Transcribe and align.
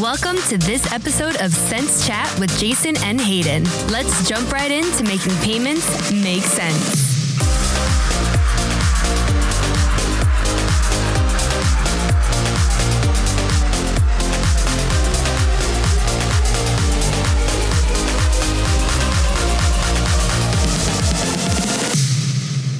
Welcome 0.00 0.36
to 0.50 0.58
this 0.58 0.92
episode 0.92 1.40
of 1.40 1.54
Sense 1.54 2.06
Chat 2.06 2.38
with 2.38 2.54
Jason 2.58 2.98
and 2.98 3.18
Hayden. 3.18 3.64
Let's 3.88 4.28
jump 4.28 4.52
right 4.52 4.70
into 4.70 5.04
making 5.04 5.34
payments 5.36 6.12
make 6.12 6.42
sense. 6.42 7.15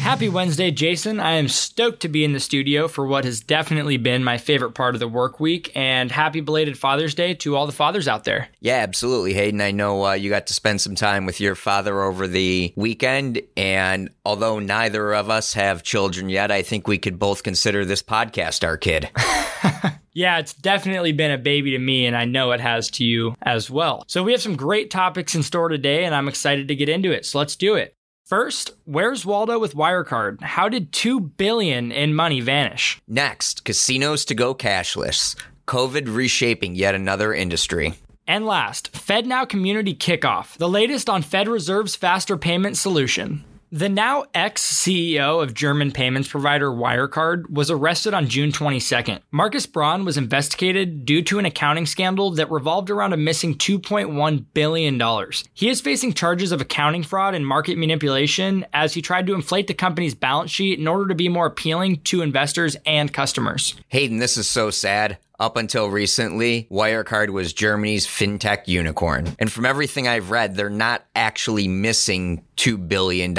Happy 0.07 0.29
Wednesday, 0.29 0.71
Jason. 0.71 1.19
I 1.19 1.33
am 1.33 1.49
stoked 1.49 2.03
to 2.03 2.09
be 2.09 2.23
in 2.23 2.33
the 2.33 2.39
studio 2.39 2.87
for 2.87 3.05
what 3.05 3.25
has 3.25 3.41
definitely 3.41 3.97
been 3.97 4.23
my 4.23 4.39
favorite 4.39 4.71
part 4.71 4.95
of 4.95 5.01
the 5.01 5.09
work 5.09 5.41
week. 5.41 5.73
And 5.75 6.13
happy 6.13 6.41
belated 6.41 6.79
Father's 6.79 7.13
Day 7.13 7.35
to 7.35 7.57
all 7.57 7.67
the 7.67 7.73
fathers 7.73 8.07
out 8.07 8.23
there. 8.23 8.49
Yeah, 8.61 8.77
absolutely, 8.77 9.35
Hayden. 9.35 9.61
I 9.61 9.73
know 9.73 10.07
uh, 10.07 10.13
you 10.13 10.31
got 10.31 10.47
to 10.47 10.55
spend 10.55 10.81
some 10.81 10.95
time 10.95 11.27
with 11.27 11.41
your 11.41 11.57
father 11.57 12.03
over 12.03 12.29
the 12.29 12.73
weekend. 12.77 13.43
And 13.57 14.11
although 14.25 14.61
neither 14.61 15.13
of 15.13 15.29
us 15.29 15.55
have 15.55 15.83
children 15.83 16.29
yet, 16.29 16.53
I 16.53 16.63
think 16.63 16.87
we 16.87 16.99
could 16.99 17.19
both 17.19 17.43
consider 17.43 17.85
this 17.85 18.05
podcast 18.05 18.63
our 18.63 18.77
kid. 18.77 19.11
Yeah, 20.17 20.39
it's 20.39 20.55
definitely 20.55 21.13
been 21.13 21.31
a 21.31 21.37
baby 21.37 21.73
to 21.73 21.79
me, 21.79 22.07
and 22.07 22.17
I 22.17 22.25
know 22.25 22.53
it 22.53 22.61
has 22.61 22.89
to 22.93 23.05
you 23.05 23.35
as 23.43 23.71
well. 23.71 24.03
So, 24.07 24.23
we 24.23 24.33
have 24.33 24.41
some 24.41 24.57
great 24.57 24.91
topics 24.91 25.35
in 25.35 25.43
store 25.43 25.69
today, 25.69 26.07
and 26.07 26.15
I'm 26.15 26.27
excited 26.27 26.69
to 26.69 26.75
get 26.75 26.89
into 26.89 27.11
it. 27.11 27.27
So, 27.27 27.39
let's 27.39 27.55
do 27.55 27.75
it. 27.75 27.96
First, 28.27 28.73
where's 28.87 29.25
Waldo 29.25 29.57
with 29.57 29.77
Wirecard? 29.77 30.43
How 30.43 30.69
did 30.69 30.91
2 30.91 31.21
billion 31.21 31.93
in 31.93 32.13
money 32.13 32.41
vanish? 32.41 33.01
Next, 33.07 33.65
casinos 33.65 34.25
to 34.25 34.35
go 34.35 34.53
cashless. 34.53 35.37
COVID 35.69 36.13
reshaping 36.13 36.75
yet 36.75 36.97
another 36.97 37.33
industry. 37.33 37.95
And 38.27 38.45
last, 38.45 38.93
FedNow 38.93 39.49
Community 39.49 39.95
Kickoff, 39.95 40.57
the 40.57 40.69
latest 40.69 41.09
on 41.09 41.23
Fed 41.23 41.47
Reserve's 41.47 41.95
faster 41.95 42.37
payment 42.37 42.77
solution. 42.77 43.45
The 43.77 43.91
now 43.91 44.25
ex 44.33 44.63
CEO 44.63 45.43
of 45.43 45.53
German 45.53 45.93
payments 45.93 46.31
provider 46.31 46.71
Wirecard 46.71 47.51
was 47.51 47.71
arrested 47.71 48.15
on 48.15 48.27
June 48.27 48.51
22nd. 48.51 49.21
Markus 49.31 49.67
Braun 49.67 50.07
was 50.07 50.17
investigated 50.17 51.05
due 51.05 51.21
to 51.25 51.39
an 51.39 51.45
accounting 51.45 51.85
scandal 51.85 52.31
that 52.37 52.51
revolved 52.51 52.89
around 52.89 53.13
a 53.13 53.19
missing 53.19 53.55
$2.1 53.55 54.47
billion. 54.55 55.31
He 55.53 55.69
is 55.69 55.83
facing 55.83 56.15
charges 56.15 56.53
of 56.53 56.63
accounting 56.63 57.03
fraud 57.03 57.35
and 57.35 57.47
market 57.47 57.77
manipulation 57.77 58.65
as 58.73 58.95
he 58.95 59.03
tried 59.03 59.27
to 59.27 59.35
inflate 59.35 59.67
the 59.67 59.75
company's 59.75 60.15
balance 60.15 60.51
sheet 60.51 60.79
in 60.79 60.89
order 60.89 61.07
to 61.09 61.15
be 61.15 61.29
more 61.29 61.45
appealing 61.45 62.01
to 62.05 62.23
investors 62.23 62.79
and 62.87 63.13
customers. 63.13 63.75
Hayden, 63.89 64.21
this 64.21 64.39
is 64.39 64.49
so 64.49 64.71
sad. 64.71 65.19
Up 65.39 65.57
until 65.57 65.91
recently, 65.91 66.67
Wirecard 66.71 67.31
was 67.31 67.53
Germany's 67.53 68.07
fintech 68.07 68.67
unicorn. 68.67 69.37
And 69.39 69.53
from 69.53 69.67
everything 69.67 70.09
I've 70.09 70.31
read, 70.31 70.55
they're 70.55 70.71
not 70.71 71.05
actually 71.15 71.69
missing 71.69 72.43
$2 72.57 72.89
billion. 72.89 73.35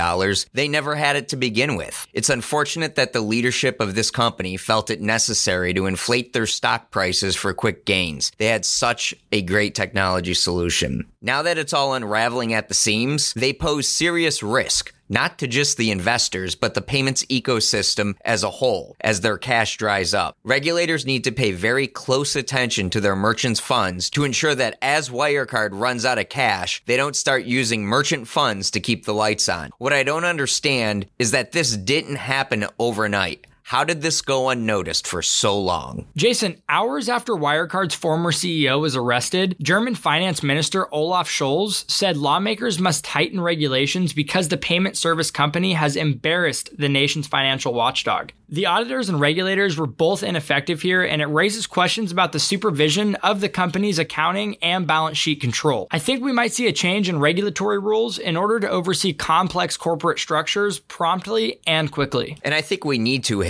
They 0.54 0.68
never 0.68 0.96
had 0.96 1.16
it 1.16 1.30
to 1.30 1.36
begin 1.36 1.76
with. 1.76 2.08
It's 2.14 2.30
unfortunate 2.30 2.96
that 2.96 3.14
the 3.14 3.22
leadership 3.22 3.80
of 3.80 3.96
this 3.96 4.12
company 4.12 4.58
felt 4.58 4.92
it 4.92 5.02
necessary 5.02 5.74
to 5.74 5.88
inflate 5.88 6.34
their 6.34 6.46
stock 6.46 6.92
prices 6.92 7.36
for 7.36 7.54
quick 7.54 7.86
gains. 7.86 8.32
They 8.38 8.46
had 8.46 8.66
such 8.66 9.16
a 9.32 9.42
great 9.42 9.74
technology 9.74 10.36
solution. 10.36 11.08
Now 11.22 11.42
that 11.42 11.58
it's 11.58 11.74
all 11.74 11.96
unraveling 11.96 12.54
at 12.54 12.68
the 12.68 12.76
seams, 12.76 13.34
they 13.34 13.54
pose 13.54 13.88
serious 13.88 14.44
risk 14.44 14.94
not 15.10 15.40
to 15.40 15.48
just 15.48 15.78
the 15.78 15.92
investors, 15.92 16.56
but 16.56 16.74
the 16.74 16.82
payments 16.82 17.26
ecosystem 17.26 18.16
as 18.24 18.44
a 18.44 18.50
whole 18.50 18.96
as 19.02 19.22
their 19.22 19.38
cash 19.38 19.78
dries 19.78 20.14
up. 20.14 20.38
Regulators 20.44 21.06
need 21.06 21.24
to 21.24 21.32
pay 21.32 21.52
very 21.52 21.88
close 21.88 22.36
attention 22.36 22.90
to 22.90 23.02
their 23.02 23.16
merchants' 23.16 23.60
funds 23.60 24.10
to 24.12 24.24
ensure 24.24 24.56
that 24.56 24.78
as 24.82 25.10
Wirecard 25.10 25.70
runs 25.72 26.06
out 26.06 26.20
of 26.20 26.30
cash, 26.30 26.82
they 26.86 26.98
don't 26.98 27.16
start 27.16 27.46
using 27.46 27.86
merchant 27.86 28.28
funds 28.28 28.72
to 28.72 28.80
keep 28.80 29.06
the 29.06 29.14
lights 29.14 29.50
on. 29.50 29.72
What 29.78 29.94
I 29.94 30.04
don't 30.04 30.26
understand 30.26 31.08
is 31.20 31.32
that 31.32 31.52
this 31.52 31.76
didn't 31.76 32.18
happen 32.18 32.66
overnight. 32.80 33.46
How 33.68 33.84
did 33.84 34.02
this 34.02 34.22
go 34.22 34.48
unnoticed 34.48 35.06
for 35.06 35.22
so 35.22 35.60
long? 35.60 36.08
Jason, 36.16 36.64
hours 36.70 37.10
after 37.10 37.34
Wirecard's 37.34 37.96
former 37.96 38.32
CEO 38.32 38.80
was 38.80 38.96
arrested, 38.96 39.58
German 39.62 39.94
finance 39.94 40.42
minister 40.42 40.88
Olaf 40.94 41.28
Scholz 41.28 41.84
said 41.92 42.16
lawmakers 42.16 42.80
must 42.80 43.04
tighten 43.04 43.42
regulations 43.42 44.14
because 44.14 44.48
the 44.48 44.56
payment 44.56 44.96
service 44.96 45.32
company 45.32 45.74
has 45.74 45.98
embarrassed 45.98 46.70
the 46.78 46.88
nation's 46.88 47.28
financial 47.28 47.74
watchdog. 47.74 48.32
The 48.50 48.68
auditors 48.68 49.10
and 49.10 49.20
regulators 49.20 49.76
were 49.76 49.88
both 49.88 50.24
ineffective 50.24 50.82
here, 50.82 51.04
and 51.04 51.22
it 51.22 51.26
raises 51.26 51.68
questions 51.68 52.14
about 52.14 52.32
the 52.32 52.40
supervision 52.40 53.16
of 53.16 53.42
the 53.42 53.50
company's 53.50 54.00
accounting 54.00 54.56
and 54.62 54.88
balance 54.88 55.18
sheet 55.18 55.42
control. 55.42 55.90
I 55.92 56.00
think 56.00 56.24
we 56.24 56.32
might 56.32 56.54
see 56.54 56.68
a 56.68 56.72
change 56.72 57.10
in 57.10 57.20
regulatory 57.20 57.78
rules 57.78 58.18
in 58.18 58.38
order 58.38 58.62
to 58.62 58.70
oversee 58.70 59.12
complex 59.12 59.76
corporate 59.76 60.20
structures 60.20 60.80
promptly 60.80 61.60
and 61.68 61.92
quickly. 61.92 62.38
And 62.42 62.54
I 62.54 62.62
think 62.62 62.86
we 62.86 62.98
need 62.98 63.26
to, 63.26 63.42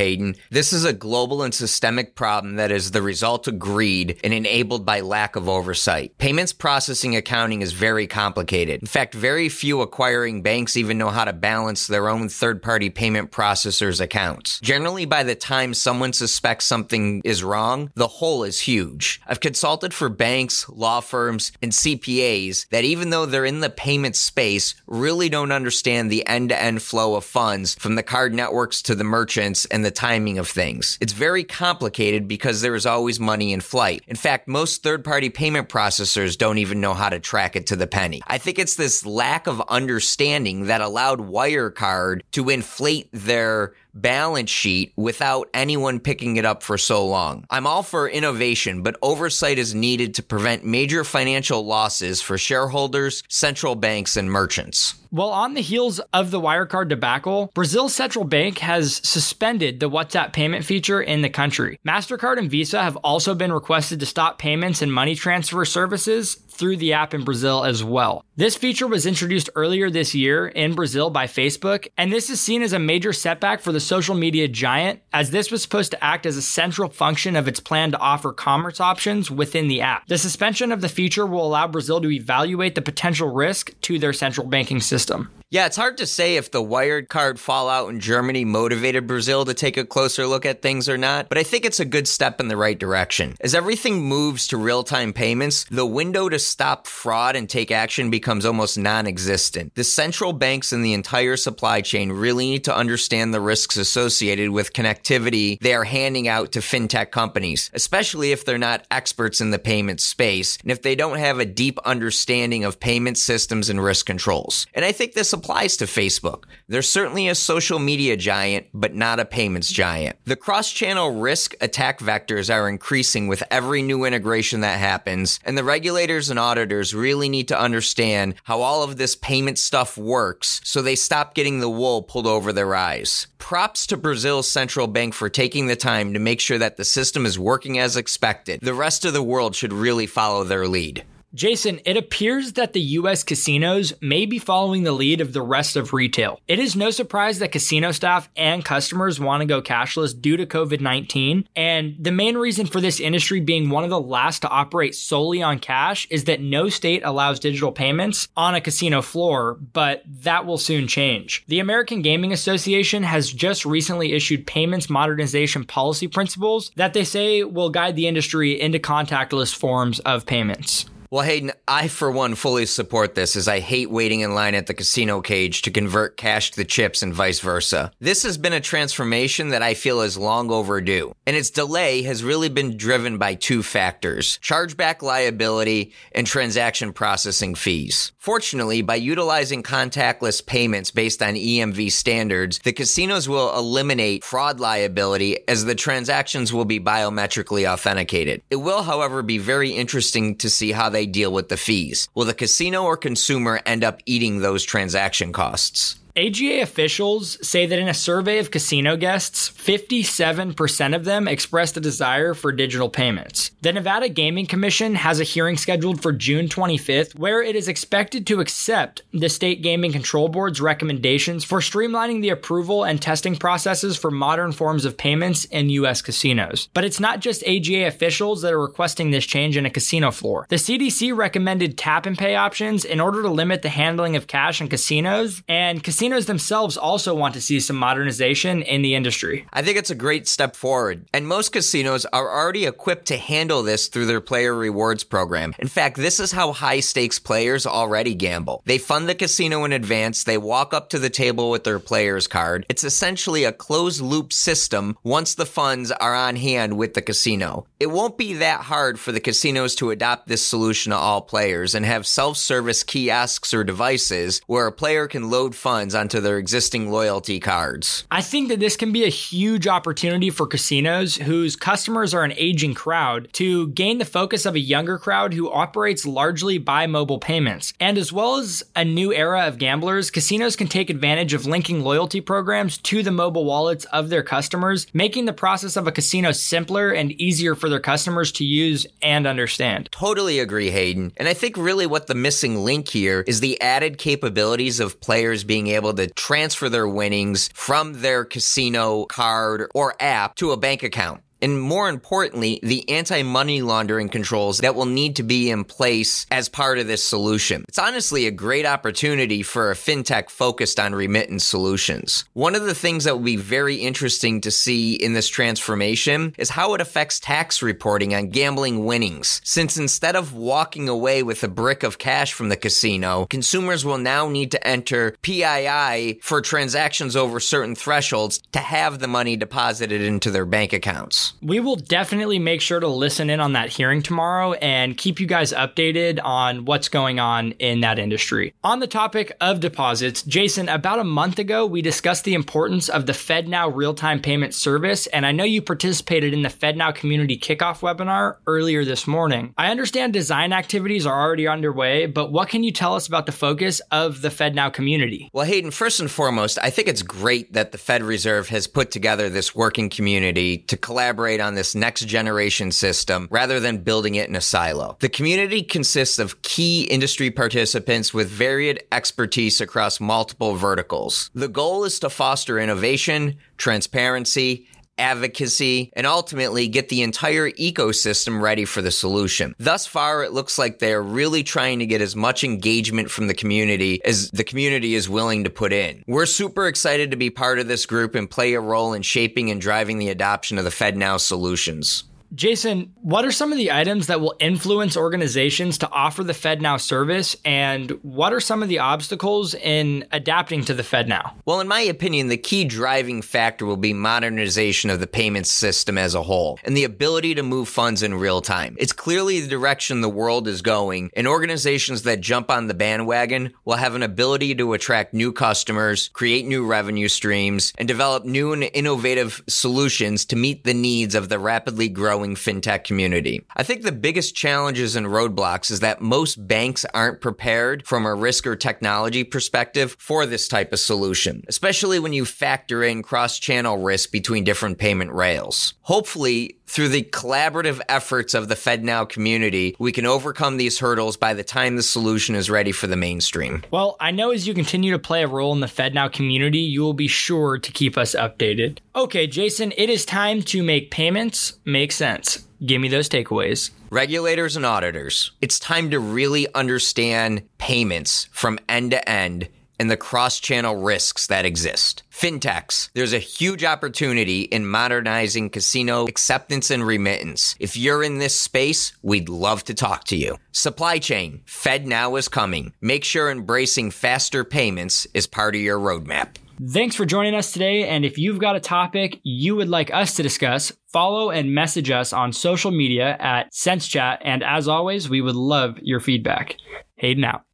This 0.49 0.71
is 0.71 0.85
a 0.85 0.93
global 0.93 1.43
and 1.43 1.53
systemic 1.53 2.15
problem 2.15 2.55
that 2.55 2.71
is 2.71 2.91
the 2.91 3.01
result 3.01 3.47
of 3.47 3.59
greed 3.59 4.19
and 4.23 4.33
enabled 4.33 4.85
by 4.85 5.01
lack 5.01 5.35
of 5.35 5.49
oversight. 5.49 6.17
Payments 6.17 6.53
processing 6.53 7.15
accounting 7.15 7.61
is 7.61 7.73
very 7.73 8.07
complicated. 8.07 8.81
In 8.81 8.87
fact, 8.87 9.13
very 9.13 9.49
few 9.49 9.81
acquiring 9.81 10.41
banks 10.41 10.77
even 10.77 10.97
know 10.97 11.09
how 11.09 11.25
to 11.25 11.33
balance 11.33 11.87
their 11.87 12.07
own 12.07 12.29
third 12.29 12.61
party 12.61 12.89
payment 12.89 13.31
processors' 13.31 13.99
accounts. 13.99 14.59
Generally, 14.61 15.05
by 15.05 15.23
the 15.23 15.35
time 15.35 15.73
someone 15.73 16.13
suspects 16.13 16.65
something 16.65 17.21
is 17.25 17.43
wrong, 17.43 17.91
the 17.95 18.07
hole 18.07 18.43
is 18.43 18.61
huge. 18.61 19.21
I've 19.27 19.39
consulted 19.39 19.93
for 19.93 20.09
banks, 20.09 20.69
law 20.69 21.01
firms, 21.01 21.51
and 21.61 21.71
CPAs 21.71 22.67
that 22.69 22.85
even 22.85 23.09
though 23.09 23.25
they're 23.25 23.45
in 23.45 23.59
the 23.59 23.69
payment 23.69 24.15
space, 24.15 24.75
really 24.85 25.29
don't 25.29 25.51
understand 25.51 26.09
the 26.09 26.25
end 26.27 26.49
to 26.49 26.61
end 26.61 26.81
flow 26.81 27.15
of 27.15 27.25
funds 27.25 27.75
from 27.75 27.95
the 27.95 28.03
card 28.03 28.33
networks 28.33 28.81
to 28.83 28.95
the 28.95 29.03
merchants 29.03 29.65
and 29.65 29.83
the 29.83 29.91
timing 29.97 30.37
of 30.37 30.47
things. 30.47 30.95
It's 31.01 31.11
very 31.11 31.43
complicated 31.43 32.27
because 32.27 32.61
there 32.61 32.75
is 32.75 32.85
always 32.85 33.19
money 33.19 33.51
in 33.51 33.61
flight. 33.61 34.03
In 34.07 34.15
fact, 34.15 34.47
most 34.47 34.83
third 34.83 35.03
party 35.03 35.31
payment 35.31 35.69
processors 35.69 36.37
don't 36.37 36.59
even 36.59 36.79
know 36.79 36.93
how 36.93 37.09
to 37.09 37.19
track 37.19 37.55
it 37.55 37.65
to 37.67 37.75
the 37.75 37.87
penny. 37.87 38.21
I 38.27 38.37
think 38.37 38.59
it's 38.59 38.75
this 38.75 39.07
lack 39.07 39.47
of 39.47 39.59
understanding 39.69 40.67
that 40.67 40.81
allowed 40.81 41.19
Wirecard 41.19 42.21
to 42.33 42.49
inflate 42.49 43.09
their 43.11 43.73
balance 43.95 44.51
sheet 44.51 44.93
without 44.95 45.49
anyone 45.53 45.99
picking 45.99 46.37
it 46.37 46.45
up 46.45 46.61
for 46.61 46.77
so 46.77 47.05
long. 47.05 47.45
I'm 47.49 47.65
all 47.65 47.81
for 47.81 48.07
innovation, 48.07 48.83
but 48.83 48.97
oversight 49.01 49.57
is 49.57 49.73
needed 49.73 50.13
to 50.15 50.23
prevent 50.23 50.63
major 50.63 51.03
financial 51.03 51.65
losses 51.65 52.21
for 52.21 52.37
shareholders, 52.37 53.23
central 53.27 53.73
banks, 53.73 54.15
and 54.15 54.31
merchants. 54.31 54.93
Well, 55.11 55.29
on 55.29 55.53
the 55.53 55.61
heels 55.61 55.99
of 56.13 56.31
the 56.31 56.41
Wirecard 56.41 56.89
debacle, 56.89 57.51
Brazil's 57.53 57.95
central 57.95 58.25
bank 58.25 58.59
has 58.59 59.01
suspended 59.07 59.79
the 59.79 59.89
WhatsApp 59.89 60.33
payment 60.33 60.65
feature 60.65 61.01
in 61.01 61.21
the 61.21 61.29
country. 61.29 61.79
MasterCard 61.87 62.37
and 62.37 62.51
Visa 62.51 62.81
have 62.81 62.97
also 62.97 63.33
been 63.33 63.53
requested 63.53 63.99
to 63.99 64.05
stop 64.05 64.37
payments 64.37 64.81
and 64.81 64.91
money 64.91 65.15
transfer 65.15 65.63
services 65.65 66.37
through 66.57 66.77
the 66.77 66.93
app 66.93 67.13
in 67.13 67.23
Brazil 67.23 67.63
as 67.63 67.83
well. 67.83 68.23
This 68.35 68.55
feature 68.55 68.87
was 68.87 69.05
introduced 69.05 69.49
earlier 69.55 69.89
this 69.89 70.13
year 70.13 70.47
in 70.47 70.75
Brazil 70.75 71.09
by 71.09 71.27
Facebook, 71.27 71.87
and 71.97 72.11
this 72.11 72.29
is 72.29 72.41
seen 72.41 72.61
as 72.61 72.73
a 72.73 72.79
major 72.79 73.13
setback 73.13 73.61
for 73.61 73.71
the 73.71 73.79
social 73.79 74.15
media 74.15 74.47
giant, 74.47 75.01
as 75.13 75.31
this 75.31 75.51
was 75.51 75.61
supposed 75.61 75.91
to 75.91 76.03
act 76.03 76.25
as 76.25 76.37
a 76.37 76.41
central 76.41 76.89
function 76.89 77.35
of 77.35 77.47
its 77.47 77.59
plan 77.59 77.91
to 77.91 77.99
offer 77.99 78.33
commerce 78.33 78.79
options 78.79 79.31
within 79.31 79.67
the 79.67 79.81
app. 79.81 80.07
The 80.07 80.17
suspension 80.17 80.71
of 80.71 80.81
the 80.81 80.89
feature 80.89 81.25
will 81.25 81.45
allow 81.45 81.67
Brazil 81.67 82.01
to 82.01 82.11
evaluate 82.11 82.75
the 82.75 82.81
potential 82.81 83.33
risk 83.33 83.73
to 83.81 83.99
their 83.99 84.13
central 84.13 84.47
banking 84.47 84.81
system. 84.81 85.31
Yeah, 85.49 85.65
it's 85.65 85.77
hard 85.77 85.95
to 85.99 86.05
say 86.05 86.35
if 86.35 86.51
the 86.51 86.61
Wirecard 86.61 87.39
fallout 87.39 87.89
in 87.89 88.01
Germany 88.01 88.43
motivated 88.43 89.07
Brazil 89.07 89.45
to 89.45 89.53
take 89.53 89.77
a 89.77 89.85
closer 89.85 90.27
look 90.27 90.45
at 90.45 90.61
things 90.61 90.89
or 90.89 90.97
not, 90.97 91.29
but 91.29 91.37
I 91.37 91.43
think 91.43 91.63
it's 91.63 91.79
a 91.79 91.85
good 91.85 92.05
step 92.05 92.41
in 92.41 92.49
the 92.49 92.57
right 92.57 92.77
direction. 92.77 93.33
As 93.39 93.55
everything 93.55 94.01
moves 94.01 94.45
to 94.47 94.57
real 94.57 94.83
time 94.83 95.13
payments, 95.13 95.63
the 95.71 95.85
window 95.85 96.27
to 96.27 96.37
stop 96.37 96.85
fraud 96.85 97.37
and 97.37 97.47
take 97.47 97.71
action 97.71 98.09
becomes 98.09 98.45
almost 98.45 98.77
non 98.77 99.07
existent. 99.07 99.73
The 99.75 99.85
central 99.85 100.33
banks 100.33 100.73
and 100.73 100.83
the 100.83 100.91
entire 100.91 101.37
supply 101.37 101.79
chain 101.79 102.11
really 102.11 102.49
need 102.49 102.65
to 102.65 102.75
understand 102.75 103.33
the 103.33 103.39
risks 103.39 103.77
associated 103.77 104.49
with 104.49 104.73
connectivity 104.73 105.61
they 105.61 105.73
are 105.73 105.85
handing 105.85 106.27
out 106.27 106.51
to 106.51 106.59
fintech 106.59 107.11
companies, 107.11 107.71
especially 107.73 108.33
if 108.33 108.43
they're 108.43 108.57
not 108.57 108.85
experts 108.91 109.39
in 109.39 109.51
the 109.51 109.59
payment 109.59 110.01
space 110.01 110.57
and 110.61 110.71
if 110.73 110.81
they 110.81 110.95
don't 110.95 111.19
have 111.19 111.39
a 111.39 111.45
deep 111.45 111.79
understanding 111.85 112.65
of 112.65 112.81
payment 112.81 113.17
systems 113.17 113.69
and 113.69 113.81
risk 113.81 114.05
controls. 114.05 114.67
And 114.73 114.83
I 114.83 114.91
think 114.91 115.13
this 115.13 115.36
applies 115.37 115.77
to 115.77 115.85
Facebook. 115.85 116.43
They're 116.67 116.81
certainly 116.81 117.27
a 117.27 117.35
social 117.35 117.79
media 117.79 118.17
giant, 118.17 118.67
but 118.73 118.95
not 118.95 119.19
a 119.19 119.25
payments 119.25 119.71
giant. 119.71 120.17
The 120.25 120.35
cross 120.35 120.71
channel 120.71 121.11
risk 121.11 121.53
attack 121.61 121.99
vectors 121.99 122.53
are 122.53 122.67
increasing 122.67 123.27
with 123.27 123.43
every 123.51 123.81
new 123.81 124.03
integration 124.03 124.61
that 124.61 124.79
happens, 124.79 125.39
and 125.45 125.57
the 125.57 125.63
regulators 125.63 126.29
and 126.29 126.39
auditors 126.39 126.93
really 126.93 127.29
need 127.29 127.47
to 127.49 127.59
understand 127.59 128.35
how 128.43 128.61
all 128.61 128.83
of 128.83 128.97
this 128.97 129.15
payment 129.15 129.59
stuff 129.59 129.97
works 129.97 130.59
so 130.63 130.81
they 130.81 130.95
stop 130.95 131.33
getting 131.33 131.59
the 131.59 131.69
wool 131.69 132.01
pulled 132.01 132.27
over 132.27 132.51
their 132.51 132.75
eyes. 132.75 133.27
Props 133.37 133.87
to 133.87 133.97
Brazil's 133.97 134.49
central 134.49 134.87
bank 134.87 135.13
for 135.13 135.29
taking 135.29 135.67
the 135.67 135.75
time 135.75 136.13
to 136.13 136.19
make 136.19 136.39
sure 136.39 136.57
that 136.57 136.77
the 136.77 136.85
system 136.85 137.25
is 137.25 137.39
working 137.39 137.77
as 137.79 137.95
expected. 137.95 138.59
The 138.61 138.73
rest 138.73 139.05
of 139.05 139.13
the 139.13 139.23
world 139.23 139.55
should 139.55 139.71
really 139.71 140.07
follow 140.07 140.43
their 140.43 140.67
lead. 140.67 141.05
Jason, 141.37 141.79
it 141.85 141.95
appears 141.95 142.53
that 142.53 142.73
the 142.73 142.81
US 142.81 143.21
casinos 143.21 143.93
may 144.01 144.25
be 144.25 144.39
following 144.39 144.81
the 144.81 144.91
lead 144.91 145.21
of 145.21 145.33
the 145.33 145.41
rest 145.43 145.75
of 145.75 145.93
retail. 145.93 146.39
It 146.47 146.57
is 146.57 146.75
no 146.75 146.89
surprise 146.89 147.37
that 147.37 147.51
casino 147.51 147.91
staff 147.91 148.27
and 148.35 148.65
customers 148.65 149.19
want 149.19 149.41
to 149.41 149.45
go 149.45 149.61
cashless 149.61 150.19
due 150.19 150.35
to 150.35 150.47
COVID 150.47 150.81
19. 150.81 151.47
And 151.55 151.95
the 151.99 152.11
main 152.11 152.37
reason 152.37 152.65
for 152.65 152.81
this 152.81 152.99
industry 152.99 153.39
being 153.39 153.69
one 153.69 153.83
of 153.83 153.91
the 153.91 154.01
last 154.01 154.39
to 154.39 154.49
operate 154.49 154.95
solely 154.95 155.43
on 155.43 155.59
cash 155.59 156.07
is 156.09 156.23
that 156.23 156.41
no 156.41 156.69
state 156.69 157.03
allows 157.05 157.39
digital 157.39 157.71
payments 157.71 158.27
on 158.35 158.55
a 158.55 158.61
casino 158.61 159.03
floor, 159.03 159.59
but 159.73 160.01
that 160.07 160.47
will 160.47 160.57
soon 160.57 160.87
change. 160.87 161.43
The 161.47 161.59
American 161.59 162.01
Gaming 162.01 162.33
Association 162.33 163.03
has 163.03 163.31
just 163.31 163.63
recently 163.63 164.13
issued 164.13 164.47
payments 164.47 164.89
modernization 164.89 165.65
policy 165.65 166.07
principles 166.07 166.71
that 166.77 166.95
they 166.95 167.03
say 167.03 167.43
will 167.43 167.69
guide 167.69 167.95
the 167.95 168.07
industry 168.07 168.59
into 168.59 168.79
contactless 168.79 169.55
forms 169.55 169.99
of 169.99 170.25
payments. 170.25 170.87
Well, 171.09 171.23
Hayden, 171.23 171.53
I 171.69 171.87
for 171.87 172.11
one 172.11 172.35
fully 172.35 172.65
support 172.65 173.15
this 173.15 173.37
as 173.37 173.47
I 173.47 173.61
hate 173.61 173.89
waiting 173.89 174.19
in 174.19 174.35
line 174.35 174.55
at 174.55 174.67
the 174.67 174.73
casino 174.73 175.21
cage 175.21 175.61
to 175.61 175.71
convert 175.71 176.17
cash 176.17 176.51
to 176.51 176.57
the 176.57 176.65
chips 176.65 177.01
and 177.01 177.13
vice 177.13 177.39
versa. 177.39 177.93
This 178.01 178.23
has 178.23 178.37
been 178.37 178.51
a 178.51 178.59
transformation 178.59 179.49
that 179.49 179.61
I 179.61 179.73
feel 179.73 180.01
is 180.01 180.17
long 180.17 180.51
overdue, 180.51 181.13
and 181.25 181.37
its 181.37 181.49
delay 181.49 182.01
has 182.01 182.25
really 182.25 182.49
been 182.49 182.75
driven 182.75 183.17
by 183.17 183.35
two 183.35 183.63
factors 183.63 184.37
chargeback 184.43 185.01
liability 185.01 185.93
and 186.11 186.27
transaction 186.27 186.91
processing 186.91 187.55
fees. 187.55 188.11
Fortunately, 188.17 188.81
by 188.81 188.95
utilizing 188.95 189.63
contactless 189.63 190.45
payments 190.45 190.91
based 190.91 191.23
on 191.23 191.35
EMV 191.35 191.89
standards, 191.89 192.59
the 192.59 192.73
casinos 192.73 193.29
will 193.29 193.57
eliminate 193.57 194.25
fraud 194.25 194.59
liability 194.59 195.47
as 195.47 195.63
the 195.63 195.75
transactions 195.75 196.51
will 196.51 196.65
be 196.65 196.81
biometrically 196.81 197.65
authenticated. 197.65 198.41
It 198.49 198.57
will, 198.57 198.83
however, 198.83 199.21
be 199.21 199.37
very 199.37 199.71
interesting 199.71 200.35
to 200.39 200.49
see 200.49 200.73
how 200.73 200.89
they 200.97 201.05
deal 201.05 201.31
with 201.31 201.49
the 201.49 201.57
fees. 201.57 202.09
Will 202.15 202.25
the 202.25 202.33
casino 202.33 202.83
or 202.83 202.97
consumer 202.97 203.61
end 203.67 203.83
up 203.83 204.01
eating 204.07 204.39
those 204.39 204.63
transaction 204.63 205.31
costs? 205.31 205.99
AGA 206.17 206.63
officials 206.63 207.37
say 207.47 207.67
that 207.67 207.77
in 207.77 207.87
a 207.87 207.93
survey 207.93 208.39
of 208.39 208.49
casino 208.49 208.97
guests, 208.97 209.51
57% 209.51 210.95
of 210.95 211.05
them 211.05 211.27
expressed 211.27 211.77
a 211.77 211.79
desire 211.79 212.33
for 212.33 212.51
digital 212.51 212.89
payments. 212.89 213.51
The 213.61 213.71
Nevada 213.71 214.09
Gaming 214.09 214.47
Commission 214.47 214.95
has 214.95 215.19
a 215.19 215.23
hearing 215.23 215.57
scheduled 215.57 216.01
for 216.01 216.11
June 216.11 216.47
25th 216.47 217.13
where 217.19 217.43
it 217.43 217.55
is 217.55 217.67
expected 217.67 218.25
to 218.27 218.39
accept 218.39 219.03
the 219.13 219.29
State 219.29 219.61
Gaming 219.61 219.91
Control 219.91 220.27
Board's 220.27 220.59
recommendations 220.59 221.43
for 221.43 221.59
streamlining 221.59 222.23
the 222.23 222.29
approval 222.29 222.83
and 222.83 222.99
testing 222.99 223.35
processes 223.35 223.95
for 223.95 224.09
modern 224.09 224.51
forms 224.51 224.85
of 224.85 224.97
payments 224.97 225.45
in 225.45 225.69
U.S. 225.69 226.01
casinos. 226.01 226.67
But 226.73 226.83
it's 226.83 226.99
not 226.99 227.19
just 227.19 227.45
AGA 227.45 227.85
officials 227.85 228.41
that 228.41 228.53
are 228.53 228.59
requesting 228.59 229.11
this 229.11 229.25
change 229.27 229.55
in 229.55 229.67
a 229.67 229.69
casino 229.69 230.09
floor. 230.09 230.47
The 230.49 230.55
CDC 230.55 231.15
recommended 231.15 231.77
tap 231.77 232.07
and 232.07 232.17
pay 232.17 232.35
options 232.35 232.85
in 232.85 232.99
order 232.99 233.21
to 233.21 233.29
limit 233.29 233.61
the 233.61 233.69
handling 233.69 234.15
of 234.15 234.25
cash 234.25 234.59
in 234.61 234.67
casinos, 234.67 235.43
and 235.47 235.83
casinos 235.83 236.06
casinos 236.07 236.25
themselves 236.25 236.77
also 236.77 237.13
want 237.13 237.33
to 237.33 237.41
see 237.41 237.59
some 237.59 237.75
modernization 237.75 238.61
in 238.61 238.81
the 238.81 238.95
industry. 238.95 239.45
I 239.51 239.61
think 239.61 239.77
it's 239.77 239.89
a 239.89 239.95
great 239.95 240.25
step 240.25 240.55
forward, 240.55 241.05
and 241.13 241.27
most 241.27 241.51
casinos 241.51 242.05
are 242.05 242.29
already 242.29 242.65
equipped 242.65 243.07
to 243.07 243.17
handle 243.17 243.61
this 243.61 243.89
through 243.89 244.05
their 244.05 244.21
player 244.21 244.55
rewards 244.55 245.03
program. 245.03 245.53
In 245.59 245.67
fact, 245.67 245.97
this 245.97 246.21
is 246.21 246.31
how 246.31 246.53
high 246.53 246.79
stakes 246.79 247.19
players 247.19 247.65
already 247.65 248.15
gamble. 248.15 248.61
They 248.63 248.77
fund 248.77 249.09
the 249.09 249.15
casino 249.15 249.65
in 249.65 249.73
advance, 249.73 250.23
they 250.23 250.37
walk 250.37 250.73
up 250.73 250.89
to 250.91 250.99
the 250.99 251.09
table 251.09 251.49
with 251.49 251.65
their 251.65 251.77
player's 251.77 252.25
card. 252.25 252.65
It's 252.69 252.85
essentially 252.85 253.43
a 253.43 253.51
closed 253.51 253.99
loop 253.99 254.31
system 254.31 254.97
once 255.03 255.35
the 255.35 255.45
funds 255.45 255.91
are 255.91 256.15
on 256.15 256.37
hand 256.37 256.77
with 256.77 256.93
the 256.93 257.01
casino. 257.01 257.67
It 257.81 257.91
won't 257.91 258.17
be 258.17 258.35
that 258.35 258.61
hard 258.61 258.97
for 258.97 259.11
the 259.11 259.19
casinos 259.19 259.75
to 259.75 259.91
adopt 259.91 260.29
this 260.29 260.45
solution 260.45 260.91
to 260.91 260.97
all 260.97 261.19
players 261.19 261.75
and 261.75 261.85
have 261.85 262.07
self 262.07 262.37
service 262.37 262.83
kiosks 262.83 263.53
or 263.53 263.65
devices 263.65 264.41
where 264.47 264.67
a 264.67 264.71
player 264.71 265.07
can 265.07 265.29
load 265.29 265.53
funds 265.53 265.96
onto 265.97 266.21
their 266.21 266.37
existing 266.37 266.89
loyalty 266.89 267.41
cards. 267.41 268.05
I 268.09 268.21
think 268.21 268.47
that 268.47 268.61
this 268.61 268.77
can 268.77 268.93
be 268.93 269.03
a 269.03 269.09
huge 269.09 269.67
opportunity 269.67 270.29
for 270.29 270.47
casinos 270.47 271.17
whose 271.17 271.57
customers 271.57 272.13
are 272.13 272.23
an 272.23 272.33
aging 272.37 272.75
crowd 272.75 273.27
to 273.33 273.67
gain 273.69 273.97
the 273.97 274.05
focus 274.05 274.45
of 274.45 274.55
a 274.55 274.59
younger 274.59 274.97
crowd 274.97 275.33
who 275.33 275.51
operates 275.51 276.05
largely 276.05 276.57
by 276.57 276.87
mobile 276.87 277.19
payments. 277.19 277.73
And 277.79 277.97
as 277.97 278.13
well 278.13 278.37
as 278.37 278.63
a 278.75 278.85
new 278.85 279.11
era 279.13 279.47
of 279.47 279.57
gamblers, 279.57 280.11
casinos 280.11 280.55
can 280.55 280.67
take 280.67 280.89
advantage 280.89 281.33
of 281.33 281.45
linking 281.45 281.81
loyalty 281.83 282.21
programs 282.21 282.77
to 282.77 283.03
the 283.03 283.11
mobile 283.11 283.43
wallets 283.43 283.85
of 283.85 284.09
their 284.09 284.23
customers, 284.23 284.87
making 284.93 285.25
the 285.25 285.33
process 285.33 285.75
of 285.75 285.87
a 285.87 285.91
casino 285.91 286.31
simpler 286.31 286.91
and 286.91 287.11
easier 287.13 287.55
for 287.55 287.67
their 287.67 287.79
customers 287.79 288.31
to 288.33 288.45
use 288.45 288.85
and 289.01 289.25
understand. 289.25 289.89
Totally 289.91 290.39
agree, 290.39 290.69
Hayden. 290.69 291.13
And 291.17 291.27
I 291.27 291.33
think 291.33 291.57
really 291.57 291.87
what 291.87 292.07
the 292.07 292.15
missing 292.15 292.63
link 292.63 292.89
here 292.89 293.23
is 293.27 293.39
the 293.39 293.59
added 293.61 293.97
capabilities 293.97 294.79
of 294.79 294.99
players 295.01 295.43
being 295.43 295.67
able 295.67 295.86
able 295.87 295.97
to 295.97 296.07
transfer 296.07 296.69
their 296.69 296.87
winnings 296.87 297.49
from 297.53 298.01
their 298.01 298.25
casino 298.25 299.05
card 299.05 299.69
or 299.73 299.95
app 299.99 300.35
to 300.35 300.51
a 300.51 300.57
bank 300.57 300.83
account 300.83 301.21
and 301.41 301.59
more 301.61 301.89
importantly, 301.89 302.59
the 302.63 302.87
anti 302.89 303.23
money 303.23 303.61
laundering 303.61 304.09
controls 304.09 304.59
that 304.59 304.75
will 304.75 304.85
need 304.85 305.15
to 305.17 305.23
be 305.23 305.49
in 305.49 305.63
place 305.63 306.25
as 306.31 306.49
part 306.49 306.79
of 306.79 306.87
this 306.87 307.03
solution. 307.03 307.65
It's 307.67 307.79
honestly 307.79 308.25
a 308.25 308.31
great 308.31 308.65
opportunity 308.65 309.43
for 309.43 309.71
a 309.71 309.75
fintech 309.75 310.29
focused 310.29 310.79
on 310.79 310.95
remittance 310.95 311.43
solutions. 311.43 312.25
One 312.33 312.55
of 312.55 312.65
the 312.65 312.75
things 312.75 313.03
that 313.03 313.15
will 313.15 313.23
be 313.23 313.35
very 313.35 313.75
interesting 313.75 314.41
to 314.41 314.51
see 314.51 314.95
in 314.95 315.13
this 315.13 315.27
transformation 315.27 316.33
is 316.37 316.49
how 316.49 316.73
it 316.73 316.81
affects 316.81 317.19
tax 317.19 317.61
reporting 317.61 318.13
on 318.13 318.29
gambling 318.29 318.85
winnings. 318.85 319.41
Since 319.43 319.77
instead 319.77 320.15
of 320.15 320.33
walking 320.33 320.89
away 320.89 321.23
with 321.23 321.43
a 321.43 321.47
brick 321.47 321.83
of 321.83 321.97
cash 321.97 322.33
from 322.33 322.49
the 322.49 322.57
casino, 322.57 323.25
consumers 323.29 323.85
will 323.85 323.97
now 323.97 324.29
need 324.29 324.51
to 324.51 324.67
enter 324.67 325.15
PII 325.21 326.19
for 326.21 326.41
transactions 326.41 327.15
over 327.15 327.39
certain 327.39 327.75
thresholds 327.75 328.41
to 328.51 328.59
have 328.59 328.99
the 328.99 329.07
money 329.07 329.35
deposited 329.35 330.01
into 330.01 330.31
their 330.31 330.45
bank 330.45 330.73
accounts. 330.73 331.26
We 331.41 331.59
will 331.59 331.75
definitely 331.75 332.39
make 332.39 332.61
sure 332.61 332.79
to 332.79 332.87
listen 332.87 333.29
in 333.29 333.39
on 333.39 333.53
that 333.53 333.69
hearing 333.69 334.01
tomorrow 334.01 334.53
and 334.53 334.97
keep 334.97 335.19
you 335.19 335.27
guys 335.27 335.53
updated 335.53 336.19
on 336.23 336.65
what's 336.65 336.89
going 336.89 337.19
on 337.19 337.51
in 337.53 337.81
that 337.81 337.99
industry. 337.99 338.53
On 338.63 338.79
the 338.79 338.87
topic 338.87 339.35
of 339.41 339.59
deposits, 339.59 340.21
Jason, 340.23 340.69
about 340.69 340.99
a 340.99 341.03
month 341.03 341.39
ago, 341.39 341.65
we 341.65 341.81
discussed 341.81 342.23
the 342.23 342.33
importance 342.33 342.89
of 342.89 343.05
the 343.05 343.13
FedNow 343.13 343.73
real 343.73 343.93
time 343.93 344.21
payment 344.21 344.53
service, 344.53 345.07
and 345.07 345.25
I 345.25 345.31
know 345.31 345.43
you 345.43 345.61
participated 345.61 346.33
in 346.33 346.41
the 346.41 346.49
FedNow 346.49 346.95
community 346.95 347.37
kickoff 347.37 347.79
webinar 347.79 348.37
earlier 348.47 348.85
this 348.85 349.07
morning. 349.07 349.53
I 349.57 349.69
understand 349.71 350.13
design 350.13 350.53
activities 350.53 351.05
are 351.05 351.21
already 351.21 351.47
underway, 351.47 352.05
but 352.05 352.31
what 352.31 352.49
can 352.49 352.63
you 352.63 352.71
tell 352.71 352.95
us 352.95 353.07
about 353.07 353.25
the 353.25 353.31
focus 353.31 353.81
of 353.91 354.21
the 354.21 354.29
FedNow 354.29 354.71
community? 354.73 355.29
Well, 355.33 355.45
Hayden, 355.45 355.71
first 355.71 355.99
and 355.99 356.09
foremost, 356.09 356.57
I 356.61 356.69
think 356.69 356.87
it's 356.87 357.01
great 357.01 357.53
that 357.53 357.71
the 357.71 357.77
Fed 357.77 358.03
Reserve 358.03 358.49
has 358.49 358.67
put 358.67 358.91
together 358.91 359.29
this 359.29 359.55
working 359.55 359.89
community 359.89 360.57
to 360.59 360.77
collaborate 360.77 361.16
collaborate 361.17 361.41
on 361.41 361.55
this 361.55 361.73
next 361.73 362.05
generation 362.05 362.71
system 362.71 363.27
rather 363.31 363.59
than 363.59 363.79
building 363.79 364.15
it 364.15 364.29
in 364.29 364.35
a 364.35 364.41
silo. 364.41 364.97
The 364.99 365.09
community 365.09 365.63
consists 365.63 366.19
of 366.19 366.41
key 366.43 366.83
industry 366.83 367.31
participants 367.31 368.13
with 368.13 368.29
varied 368.29 368.83
expertise 368.91 369.59
across 369.59 369.99
multiple 369.99 370.53
verticals. 370.55 371.31
The 371.33 371.47
goal 371.47 371.85
is 371.85 371.99
to 371.99 372.09
foster 372.09 372.59
innovation, 372.59 373.37
transparency, 373.57 374.67
advocacy, 374.97 375.91
and 375.93 376.07
ultimately 376.07 376.67
get 376.67 376.89
the 376.89 377.01
entire 377.01 377.51
ecosystem 377.51 378.41
ready 378.41 378.65
for 378.65 378.81
the 378.81 378.91
solution. 378.91 379.55
Thus 379.59 379.85
far, 379.85 380.23
it 380.23 380.33
looks 380.33 380.57
like 380.57 380.79
they're 380.79 381.01
really 381.01 381.43
trying 381.43 381.79
to 381.79 381.85
get 381.85 382.01
as 382.01 382.15
much 382.15 382.43
engagement 382.43 383.09
from 383.09 383.27
the 383.27 383.33
community 383.33 384.03
as 384.03 384.31
the 384.31 384.43
community 384.43 384.95
is 384.95 385.09
willing 385.09 385.43
to 385.43 385.49
put 385.49 385.73
in. 385.73 386.03
We're 386.07 386.25
super 386.25 386.67
excited 386.67 387.11
to 387.11 387.17
be 387.17 387.29
part 387.29 387.59
of 387.59 387.67
this 387.67 387.85
group 387.85 388.15
and 388.15 388.29
play 388.29 388.53
a 388.53 388.61
role 388.61 388.93
in 388.93 389.01
shaping 389.01 389.51
and 389.51 389.61
driving 389.61 389.97
the 389.97 390.09
adoption 390.09 390.57
of 390.57 390.63
the 390.63 390.69
FedNow 390.69 391.19
solutions. 391.19 392.03
Jason, 392.35 392.93
what 393.01 393.25
are 393.25 393.31
some 393.31 393.51
of 393.51 393.57
the 393.57 393.71
items 393.71 394.07
that 394.07 394.19
will 394.19 394.35
influence 394.39 394.97
organizations 394.97 395.77
to 395.77 395.89
offer 395.89 396.23
the 396.23 396.33
FedNow 396.33 396.79
service, 396.79 397.35
and 397.45 397.91
what 398.01 398.33
are 398.33 398.39
some 398.39 398.61
of 398.61 398.69
the 398.69 398.79
obstacles 398.79 399.53
in 399.53 400.05
adapting 400.11 400.63
to 400.65 400.73
the 400.73 400.83
FedNow? 400.83 401.31
Well, 401.45 401.61
in 401.61 401.67
my 401.67 401.81
opinion, 401.81 402.27
the 402.27 402.37
key 402.37 402.65
driving 402.65 403.21
factor 403.21 403.65
will 403.65 403.77
be 403.77 403.93
modernization 403.93 404.89
of 404.89 404.99
the 404.99 405.07
payments 405.07 405.49
system 405.49 405.97
as 405.97 406.15
a 406.15 406.23
whole 406.23 406.59
and 406.63 406.75
the 406.75 406.83
ability 406.83 407.35
to 407.35 407.43
move 407.43 407.69
funds 407.69 408.03
in 408.03 408.13
real 408.13 408.41
time. 408.41 408.75
It's 408.77 408.93
clearly 408.93 409.39
the 409.39 409.47
direction 409.47 410.01
the 410.01 410.09
world 410.09 410.47
is 410.47 410.61
going, 410.61 411.11
and 411.15 411.27
organizations 411.27 412.03
that 412.03 412.21
jump 412.21 412.51
on 412.51 412.67
the 412.67 412.73
bandwagon 412.73 413.53
will 413.63 413.77
have 413.77 413.95
an 413.95 414.03
ability 414.03 414.53
to 414.55 414.73
attract 414.73 415.13
new 415.13 415.31
customers, 415.31 416.09
create 416.13 416.45
new 416.45 416.65
revenue 416.65 417.07
streams, 417.07 417.73
and 417.77 417.87
develop 417.87 418.25
new 418.25 418.51
and 418.53 418.63
innovative 418.73 419.41
solutions 419.47 420.25
to 420.25 420.35
meet 420.35 420.63
the 420.63 420.73
needs 420.73 421.15
of 421.15 421.29
the 421.29 421.39
rapidly 421.39 421.87
growing 422.17 422.35
fintech 422.35 422.83
community. 422.83 423.45
I 423.55 423.61
think 423.61 423.83
the 423.83 423.91
biggest 423.91 424.35
challenges 424.35 424.95
and 424.95 425.05
roadblocks 425.05 425.69
is 425.69 425.81
that 425.81 426.01
most 426.01 426.47
banks 426.47 426.83
aren't 426.95 427.21
prepared 427.21 427.85
from 427.85 428.07
a 428.07 428.15
risk 428.15 428.47
or 428.47 428.55
technology 428.55 429.23
perspective 429.23 429.95
for 429.99 430.25
this 430.25 430.47
type 430.47 430.73
of 430.73 430.79
solution, 430.79 431.43
especially 431.47 431.99
when 431.99 432.13
you 432.13 432.25
factor 432.25 432.83
in 432.83 433.03
cross 433.03 433.37
channel 433.37 433.77
risk 433.77 434.11
between 434.11 434.43
different 434.43 434.79
payment 434.79 435.11
rails. 435.11 435.75
Hopefully, 435.81 436.56
through 436.67 436.89
the 436.89 437.03
collaborative 437.03 437.79
efforts 437.89 438.33
of 438.33 438.47
the 438.47 438.55
FedNow 438.55 439.09
community, 439.09 439.75
we 439.79 439.91
can 439.91 440.05
overcome 440.05 440.57
these 440.57 440.79
hurdles 440.79 441.17
by 441.17 441.33
the 441.33 441.43
time 441.43 441.75
the 441.75 441.83
solution 441.83 442.35
is 442.35 442.49
ready 442.49 442.71
for 442.71 442.87
the 442.87 442.97
mainstream. 442.97 443.63
Well, 443.71 443.95
I 443.99 444.11
know 444.11 444.31
as 444.31 444.47
you 444.47 444.53
continue 444.53 444.91
to 444.91 444.99
play 444.99 445.23
a 445.23 445.27
role 445.27 445.53
in 445.53 445.61
the 445.61 445.67
FedNow 445.67 446.11
community, 446.11 446.59
you 446.59 446.81
will 446.81 446.93
be 446.93 447.07
sure 447.07 447.57
to 447.57 447.71
keep 447.71 447.97
us 447.97 448.13
updated. 448.13 448.79
Okay, 448.95 449.27
Jason, 449.27 449.73
it 449.77 449.89
is 449.89 450.05
time 450.05 450.41
to 450.43 450.61
make 450.61 450.91
payments 450.91 451.57
make 451.65 451.91
sense. 451.91 452.45
Give 452.65 452.81
me 452.81 452.89
those 452.89 453.07
takeaways. 453.07 453.69
Regulators 453.89 454.55
and 454.55 454.65
auditors, 454.65 455.31
it's 455.41 455.59
time 455.59 455.91
to 455.91 455.99
really 455.99 456.53
understand 456.53 457.43
payments 457.57 458.27
from 458.31 458.59
end 458.67 458.91
to 458.91 459.09
end 459.09 459.47
and 459.79 459.89
the 459.89 459.97
cross 459.97 460.39
channel 460.39 460.75
risks 460.75 461.27
that 461.27 461.45
exist. 461.45 462.03
Fintechs, 462.11 462.89
there's 462.93 463.13
a 463.13 463.19
huge 463.19 463.63
opportunity 463.63 464.41
in 464.41 464.65
modernizing 464.65 465.49
casino 465.49 466.07
acceptance 466.07 466.71
and 466.71 466.85
remittance. 466.85 467.55
If 467.59 467.77
you're 467.77 468.03
in 468.03 468.17
this 468.17 468.39
space, 468.39 468.93
we'd 469.01 469.29
love 469.29 469.63
to 469.65 469.73
talk 469.73 470.05
to 470.05 470.15
you. 470.15 470.37
Supply 470.51 470.99
chain, 470.99 471.41
FedNow 471.45 472.17
is 472.17 472.27
coming. 472.27 472.73
Make 472.81 473.03
sure 473.03 473.29
embracing 473.29 473.91
faster 473.91 474.43
payments 474.43 475.05
is 475.13 475.27
part 475.27 475.55
of 475.55 475.61
your 475.61 475.79
roadmap. 475.79 476.37
Thanks 476.65 476.95
for 476.95 477.05
joining 477.05 477.35
us 477.35 477.51
today. 477.51 477.87
And 477.87 478.03
if 478.03 478.17
you've 478.17 478.39
got 478.39 478.55
a 478.55 478.59
topic 478.59 479.19
you 479.21 479.55
would 479.55 479.69
like 479.69 479.93
us 479.93 480.15
to 480.15 480.23
discuss, 480.23 480.73
follow 480.87 481.29
and 481.29 481.53
message 481.53 481.91
us 481.91 482.13
on 482.13 482.33
social 482.33 482.71
media 482.71 483.15
at 483.19 483.53
SenseChat. 483.53 484.17
And 484.23 484.43
as 484.43 484.67
always, 484.67 485.07
we 485.07 485.21
would 485.21 485.35
love 485.35 485.77
your 485.83 485.99
feedback. 485.99 486.55
Hayden 486.95 487.23
out. 487.23 487.46